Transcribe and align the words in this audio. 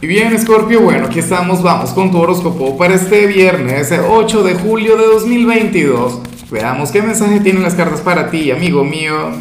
Y 0.00 0.06
bien, 0.06 0.38
Scorpio, 0.38 0.80
bueno, 0.80 1.06
aquí 1.06 1.18
estamos, 1.18 1.60
vamos 1.60 1.90
con 1.90 2.12
tu 2.12 2.18
horóscopo 2.18 2.78
para 2.78 2.94
este 2.94 3.26
viernes 3.26 3.92
8 3.92 4.44
de 4.44 4.54
julio 4.54 4.96
de 4.96 5.04
2022. 5.06 6.20
Veamos 6.52 6.92
qué 6.92 7.02
mensaje 7.02 7.40
tienen 7.40 7.64
las 7.64 7.74
cartas 7.74 8.00
para 8.02 8.30
ti, 8.30 8.52
amigo 8.52 8.84
mío. 8.84 9.32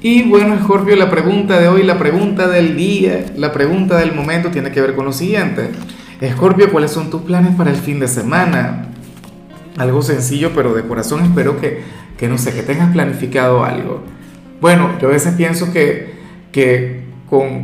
Y 0.00 0.22
bueno, 0.22 0.56
Scorpio, 0.58 0.96
la 0.96 1.10
pregunta 1.10 1.60
de 1.60 1.68
hoy, 1.68 1.82
la 1.82 1.98
pregunta 1.98 2.48
del 2.48 2.78
día, 2.78 3.26
la 3.36 3.52
pregunta 3.52 3.98
del 3.98 4.14
momento 4.14 4.50
tiene 4.50 4.72
que 4.72 4.80
ver 4.80 4.94
con 4.94 5.04
lo 5.04 5.12
siguiente. 5.12 5.68
Scorpio, 6.32 6.72
¿cuáles 6.72 6.90
son 6.90 7.10
tus 7.10 7.20
planes 7.20 7.54
para 7.54 7.70
el 7.70 7.76
fin 7.76 8.00
de 8.00 8.08
semana? 8.08 8.86
Algo 9.76 10.00
sencillo, 10.00 10.52
pero 10.54 10.72
de 10.72 10.86
corazón 10.86 11.24
espero 11.24 11.60
que, 11.60 11.82
que 12.16 12.26
no 12.26 12.38
sé, 12.38 12.54
que 12.54 12.62
tengas 12.62 12.90
planificado 12.90 13.62
algo. 13.62 14.02
Bueno, 14.62 14.98
yo 14.98 15.08
a 15.08 15.10
veces 15.10 15.34
pienso 15.34 15.74
que, 15.74 16.14
que 16.52 16.93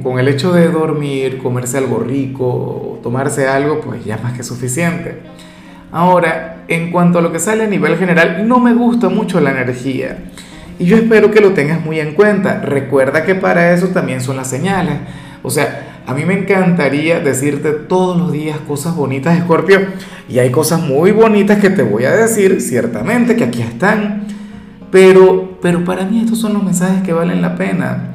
con, 0.03 0.19
el 0.19 0.27
hecho 0.27 0.53
de 0.53 0.69
dormir, 0.69 1.39
comerse 1.39 1.79
algo 1.79 2.01
rico, 2.01 2.99
tomarse 3.05 3.47
algo, 3.47 3.81
pues 3.81 4.05
ya 4.05 4.19
más 4.19 4.33
que 4.33 4.43
suficiente. 4.43 5.19
Ahora, 5.93 6.65
en 6.67 6.91
cuanto 6.91 7.21
a 7.21 7.23
lo 7.23 7.31
que 7.31 7.39
sale 7.39 7.65
a 7.65 7.67
nivel 7.69 7.97
general, 7.97 8.49
no 8.49 8.59
me 8.59 8.75
gusta 8.75 9.09
mucho 9.09 9.41
la 9.41 9.53
energía. 9.53 10.19
Y 10.81 10.87
yo 10.87 10.97
espero 10.97 11.31
que 11.31 11.41
lo 11.41 11.53
tengas 11.53 11.85
muy 11.85 12.01
en 12.01 12.15
cuenta. 12.15 12.61
Recuerda 12.61 13.25
que 13.25 13.37
para 13.37 13.73
eso 13.73 13.89
también 13.89 14.21
son 14.21 14.37
las 14.37 14.49
señales. 14.49 14.95
O 15.45 15.51
sea, 15.51 16.03
a 16.05 16.15
mí 16.15 16.25
me 16.25 16.35
encantaría 16.35 17.21
decirte 17.21 17.71
todos 17.71 18.17
los 18.17 18.33
días 18.33 18.59
cosas 18.67 18.97
bonitas, 18.97 19.39
Scorpio. 19.39 19.81
Y 20.29 20.41
hay 20.41 20.51
cosas 20.51 20.81
muy 20.81 21.13
bonitas 21.13 21.61
que 21.61 21.71
te 21.71 21.83
voy 21.83 22.07
a 22.07 22.13
decir, 22.13 22.61
ciertamente, 22.61 23.37
que 23.37 23.45
aquí 23.45 23.63
están. 23.63 24.25
Pero, 24.91 25.59
pero 25.63 25.85
para 25.85 26.05
mí 26.07 26.21
estos 26.21 26.41
son 26.41 26.55
los 26.55 26.65
mensajes 26.65 27.03
que 27.03 27.13
valen 27.13 27.41
la 27.41 27.55
pena. 27.55 28.15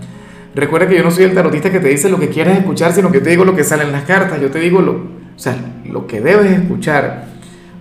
Recuerda 0.56 0.88
que 0.88 0.96
yo 0.96 1.04
no 1.04 1.12
soy 1.12 1.26
el 1.26 1.34
tarotista 1.34 1.70
que 1.70 1.82
te 1.82 1.90
dice 1.90 2.10
lo 2.10 2.18
que 2.18 2.30
quieres 2.30 2.58
escuchar, 2.58 2.94
sino 2.94 3.12
que 3.12 3.20
te 3.20 3.30
digo 3.30 3.44
lo 3.44 3.56
que 3.56 3.66
sale 3.66 3.84
en 3.84 3.92
las 3.92 4.04
cartas. 4.04 4.40
Yo 4.42 4.50
te 4.50 4.60
digo 4.60 4.82
lo, 4.82 4.94
o 4.94 5.38
sea, 5.38 5.58
lo 5.86 6.08
que 6.08 6.22
debes 6.22 6.52
escuchar. 6.52 7.26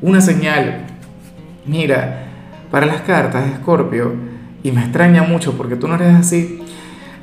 Una 0.02 0.20
señal. 0.20 0.86
Mira, 1.66 2.26
para 2.72 2.86
las 2.86 3.02
cartas, 3.02 3.46
Escorpio, 3.52 4.12
y 4.64 4.72
me 4.72 4.80
extraña 4.80 5.22
mucho 5.22 5.56
porque 5.56 5.76
tú 5.76 5.86
no 5.86 5.94
eres 5.94 6.14
así, 6.14 6.60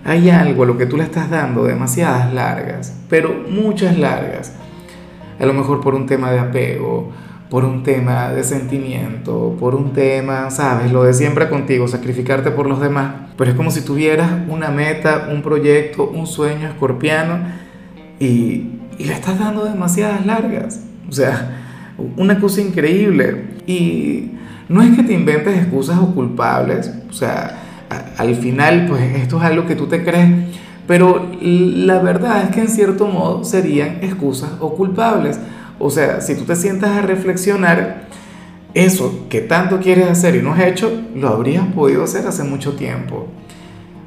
hay 0.05 0.29
algo 0.29 0.63
a 0.63 0.65
lo 0.65 0.77
que 0.77 0.85
tú 0.85 0.95
le 0.95 1.03
estás 1.03 1.29
dando 1.29 1.65
demasiadas 1.65 2.33
largas, 2.33 2.95
pero 3.09 3.33
muchas 3.49 3.97
largas. 3.97 4.53
A 5.39 5.45
lo 5.45 5.53
mejor 5.53 5.81
por 5.81 5.95
un 5.95 6.05
tema 6.05 6.31
de 6.31 6.39
apego, 6.39 7.11
por 7.51 7.65
un 7.65 7.83
tema 7.83 8.29
de 8.29 8.45
sentimiento, 8.45 9.57
por 9.59 9.75
un 9.75 9.91
tema, 9.91 10.49
sabes, 10.49 10.89
lo 10.89 11.03
de 11.03 11.13
siempre 11.13 11.49
contigo, 11.49 11.85
sacrificarte 11.85 12.49
por 12.49 12.65
los 12.65 12.79
demás. 12.79 13.13
Pero 13.35 13.51
es 13.51 13.57
como 13.57 13.71
si 13.71 13.81
tuvieras 13.81 14.31
una 14.47 14.69
meta, 14.69 15.27
un 15.29 15.41
proyecto, 15.41 16.09
un 16.09 16.27
sueño 16.27 16.69
escorpiano 16.69 17.39
y, 18.21 18.69
y 18.97 19.03
le 19.03 19.11
estás 19.11 19.37
dando 19.37 19.65
demasiadas 19.65 20.25
largas. 20.25 20.79
O 21.09 21.11
sea, 21.11 21.61
una 22.15 22.39
cosa 22.39 22.61
increíble. 22.61 23.47
Y 23.67 24.31
no 24.69 24.81
es 24.81 24.95
que 24.95 25.03
te 25.03 25.11
inventes 25.11 25.57
excusas 25.57 25.99
o 25.99 26.15
culpables, 26.15 26.89
o 27.09 27.13
sea, 27.13 27.57
al 28.17 28.33
final, 28.35 28.85
pues 28.87 29.01
esto 29.17 29.35
es 29.39 29.43
algo 29.43 29.65
que 29.65 29.75
tú 29.75 29.87
te 29.87 30.05
crees, 30.05 30.29
pero 30.87 31.29
la 31.41 31.99
verdad 31.99 32.43
es 32.43 32.49
que 32.51 32.61
en 32.61 32.69
cierto 32.69 33.07
modo 33.07 33.43
serían 33.43 33.97
excusas 34.01 34.51
o 34.61 34.73
culpables. 34.73 35.37
O 35.81 35.89
sea, 35.89 36.21
si 36.21 36.35
tú 36.35 36.43
te 36.43 36.55
sientas 36.55 36.91
a 36.91 37.01
reflexionar, 37.01 38.03
eso 38.73 39.25
que 39.29 39.41
tanto 39.41 39.79
quieres 39.79 40.07
hacer 40.07 40.35
y 40.35 40.41
no 40.41 40.53
has 40.53 40.61
hecho, 40.61 40.91
lo 41.15 41.29
habrías 41.29 41.65
podido 41.73 42.03
hacer 42.03 42.25
hace 42.27 42.43
mucho 42.43 42.73
tiempo. 42.73 43.27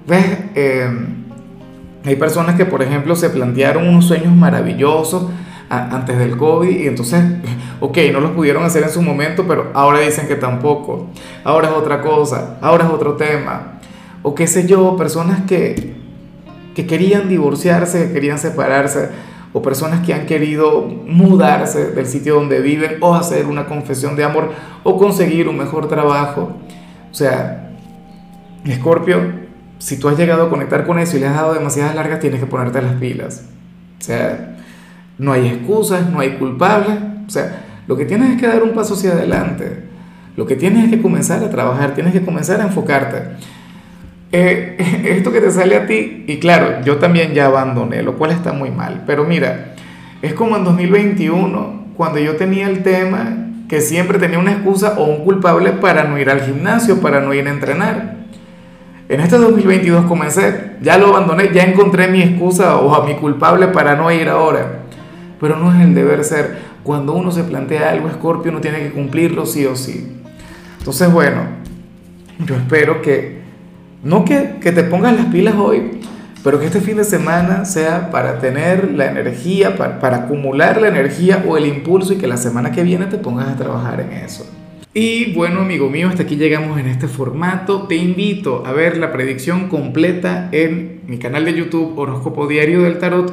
¿Ves? 0.06 0.24
Eh, 0.54 0.88
hay 2.04 2.16
personas 2.16 2.56
que, 2.56 2.64
por 2.64 2.82
ejemplo, 2.82 3.16
se 3.16 3.30
plantearon 3.30 3.88
unos 3.88 4.06
sueños 4.06 4.34
maravillosos 4.34 5.26
antes 5.68 6.18
del 6.18 6.36
COVID 6.36 6.68
y 6.68 6.86
entonces, 6.86 7.24
ok, 7.80 7.98
no 8.12 8.20
los 8.20 8.30
pudieron 8.32 8.64
hacer 8.64 8.82
en 8.82 8.90
su 8.90 9.02
momento, 9.02 9.44
pero 9.46 9.70
ahora 9.74 10.00
dicen 10.00 10.28
que 10.28 10.36
tampoco. 10.36 11.08
Ahora 11.42 11.68
es 11.68 11.74
otra 11.74 12.00
cosa, 12.00 12.58
ahora 12.60 12.84
es 12.84 12.90
otro 12.90 13.14
tema. 13.14 13.80
O 14.22 14.34
qué 14.34 14.46
sé 14.46 14.66
yo, 14.66 14.96
personas 14.96 15.42
que, 15.42 15.94
que 16.74 16.86
querían 16.86 17.28
divorciarse, 17.28 18.06
que 18.06 18.12
querían 18.12 18.38
separarse 18.38 19.10
o 19.54 19.62
personas 19.62 20.04
que 20.04 20.12
han 20.12 20.26
querido 20.26 20.82
mudarse 21.06 21.92
del 21.92 22.06
sitio 22.06 22.34
donde 22.34 22.60
viven 22.60 22.98
o 23.00 23.14
hacer 23.14 23.46
una 23.46 23.66
confesión 23.66 24.16
de 24.16 24.24
amor 24.24 24.50
o 24.82 24.98
conseguir 24.98 25.48
un 25.48 25.56
mejor 25.56 25.88
trabajo. 25.88 26.56
O 27.10 27.14
sea, 27.14 27.70
Escorpio, 28.64 29.44
si 29.78 29.98
tú 29.98 30.08
has 30.08 30.18
llegado 30.18 30.42
a 30.42 30.50
conectar 30.50 30.84
con 30.84 30.98
eso 30.98 31.16
y 31.16 31.20
le 31.20 31.28
has 31.28 31.36
dado 31.36 31.54
demasiadas 31.54 31.94
largas, 31.94 32.18
tienes 32.18 32.40
que 32.40 32.46
ponerte 32.46 32.82
las 32.82 32.94
pilas. 32.94 33.44
O 34.00 34.02
sea, 34.02 34.56
no 35.18 35.32
hay 35.32 35.46
excusas, 35.46 36.10
no 36.10 36.18
hay 36.18 36.32
culpables. 36.32 36.98
O 37.26 37.30
sea, 37.30 37.64
lo 37.86 37.96
que 37.96 38.06
tienes 38.06 38.34
es 38.34 38.40
que 38.40 38.48
dar 38.48 38.62
un 38.64 38.72
paso 38.72 38.94
hacia 38.94 39.12
adelante. 39.12 39.84
Lo 40.36 40.46
que 40.46 40.56
tienes 40.56 40.86
es 40.86 40.90
que 40.90 41.00
comenzar 41.00 41.44
a 41.44 41.50
trabajar, 41.50 41.94
tienes 41.94 42.12
que 42.12 42.24
comenzar 42.24 42.60
a 42.60 42.64
enfocarte. 42.64 43.36
Eh, 44.36 44.74
esto 45.16 45.30
que 45.30 45.40
te 45.40 45.52
sale 45.52 45.76
a 45.76 45.86
ti, 45.86 46.24
y 46.26 46.38
claro, 46.38 46.82
yo 46.84 46.96
también 46.96 47.34
ya 47.34 47.46
abandoné, 47.46 48.02
lo 48.02 48.14
cual 48.18 48.32
está 48.32 48.52
muy 48.52 48.68
mal, 48.72 49.04
pero 49.06 49.22
mira, 49.22 49.76
es 50.22 50.34
como 50.34 50.56
en 50.56 50.64
2021, 50.64 51.84
cuando 51.96 52.18
yo 52.18 52.34
tenía 52.34 52.68
el 52.68 52.82
tema 52.82 53.36
que 53.68 53.80
siempre 53.80 54.18
tenía 54.18 54.40
una 54.40 54.50
excusa 54.50 54.94
o 54.98 55.04
un 55.04 55.22
culpable 55.22 55.70
para 55.70 56.02
no 56.02 56.18
ir 56.18 56.30
al 56.30 56.40
gimnasio, 56.40 57.00
para 57.00 57.20
no 57.20 57.32
ir 57.32 57.46
a 57.46 57.52
entrenar. 57.52 58.16
En 59.08 59.20
este 59.20 59.38
2022 59.38 60.06
comencé, 60.06 60.78
ya 60.82 60.98
lo 60.98 61.14
abandoné, 61.14 61.52
ya 61.54 61.62
encontré 61.62 62.08
mi 62.08 62.20
excusa 62.20 62.78
o 62.78 62.92
a 62.92 63.06
mi 63.06 63.14
culpable 63.14 63.68
para 63.68 63.94
no 63.94 64.10
ir 64.10 64.28
ahora. 64.28 64.80
Pero 65.40 65.56
no 65.58 65.72
es 65.72 65.80
el 65.80 65.94
deber 65.94 66.24
ser. 66.24 66.58
Cuando 66.82 67.12
uno 67.12 67.30
se 67.30 67.44
plantea 67.44 67.90
algo, 67.90 68.10
Scorpio, 68.10 68.50
uno 68.50 68.60
tiene 68.60 68.80
que 68.80 68.90
cumplirlo 68.90 69.46
sí 69.46 69.64
o 69.64 69.76
sí. 69.76 70.20
Entonces, 70.80 71.12
bueno, 71.12 71.42
yo 72.44 72.56
espero 72.56 73.00
que 73.00 73.43
no 74.04 74.24
que, 74.24 74.56
que, 74.60 74.70
te 74.70 74.84
pongas 74.84 75.16
las 75.16 75.26
pilas 75.26 75.54
hoy, 75.56 76.00
pero 76.42 76.60
que 76.60 76.66
este 76.66 76.80
fin 76.80 76.98
de 76.98 77.04
semana 77.04 77.64
sea 77.64 78.10
para 78.10 78.38
tener 78.38 78.92
la 78.92 79.06
energía, 79.10 79.76
para, 79.76 79.98
para, 79.98 80.18
acumular 80.18 80.80
la 80.80 80.88
energía 80.88 81.42
o 81.48 81.56
el 81.56 81.66
impulso 81.66 82.12
y 82.12 82.16
que 82.16 82.26
la 82.26 82.36
semana 82.36 82.70
que 82.70 82.82
viene 82.82 83.06
te 83.06 83.16
pongas 83.16 83.48
a 83.48 83.56
trabajar 83.56 84.00
en 84.00 84.12
eso. 84.12 84.46
Y 84.92 85.32
bueno, 85.32 85.62
amigo 85.62 85.90
mío, 85.90 86.08
hasta 86.08 86.22
aquí 86.22 86.36
llegamos 86.36 86.78
en 86.78 86.86
este 86.86 87.08
formato. 87.08 87.88
Te 87.88 87.96
invito 87.96 88.62
a 88.64 88.72
ver 88.72 88.96
la 88.96 89.10
predicción 89.10 89.68
completa 89.68 90.48
en 90.52 91.00
mi 91.08 91.18
canal 91.18 91.44
de 91.46 91.54
YouTube 91.54 91.98
Horóscopo 91.98 92.46
Diario 92.46 92.82
del 92.82 92.98
Tarot 92.98 93.32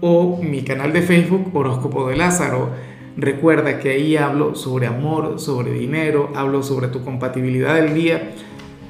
o 0.00 0.38
mi 0.42 0.62
canal 0.62 0.92
de 0.92 1.00
Facebook 1.00 1.50
Horóscopo 1.54 2.08
de 2.08 2.16
Lázaro. 2.16 2.70
Recuerda 3.16 3.78
que 3.78 3.90
ahí 3.90 4.16
hablo 4.16 4.54
sobre 4.54 4.86
amor, 4.86 5.40
sobre 5.40 5.72
dinero, 5.72 6.30
hablo 6.34 6.62
sobre 6.62 6.88
tu 6.88 7.02
compatibilidad 7.02 7.76
del 7.76 7.94
día 7.94 8.32